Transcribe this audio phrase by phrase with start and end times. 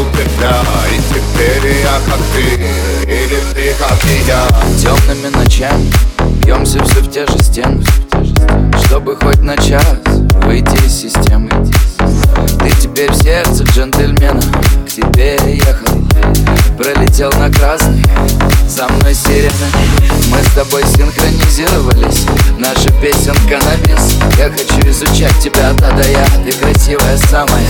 [0.00, 4.46] забрал у тебя И теперь я как ты Или ты как я.
[4.78, 5.92] Темными ночами
[6.44, 7.84] Бьемся все в те же стены.
[8.84, 9.84] Чтобы хоть на час
[10.44, 11.50] выйти из системы.
[12.60, 14.40] Ты теперь в сердце джентльмена
[14.86, 15.98] К тебе я ехал
[16.76, 18.04] Пролетел на красный
[18.70, 19.66] За мной сирена.
[20.30, 22.24] Мы с тобой синхронизировались.
[22.56, 24.16] Наша песенка на бис.
[24.38, 27.66] Я хочу изучать тебя да да я Ты красивая самая.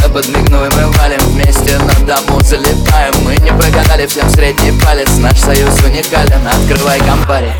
[0.00, 3.14] Я подмигну и мы валим вместе На дому залетаем.
[3.24, 5.10] Мы не прогадали всем средний палец.
[5.18, 6.40] Наш союз уникален.
[6.46, 7.52] Открывай компари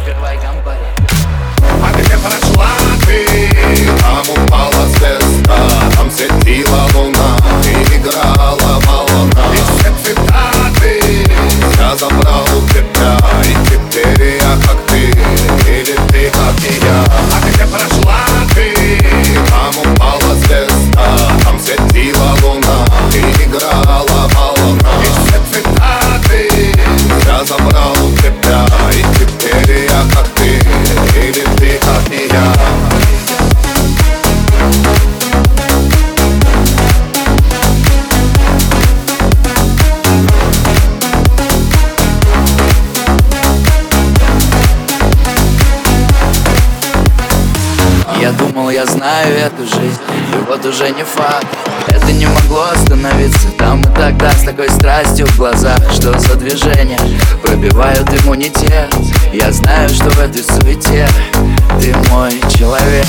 [48.69, 50.01] думал, я знаю эту жизнь
[50.35, 51.47] И вот уже не факт.
[51.89, 57.01] Это не могло остановиться Там и тогда с такой страстью в глазах Что за движения
[57.43, 58.95] пробивают иммунитет.
[59.33, 61.09] Я знаю, что в этой суете
[61.81, 63.07] Ты мой человек.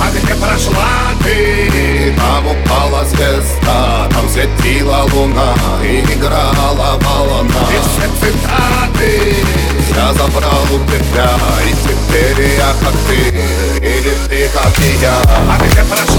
[0.00, 2.14] А где прошла ты?
[2.16, 7.60] Там упала звезда Там светила луна И играла волна.
[7.70, 9.11] И все цитаты
[10.14, 11.30] Забрал у тебя
[11.66, 13.18] И теперь я как ты
[13.84, 15.14] Или ты как и я.
[15.26, 16.11] А где прошла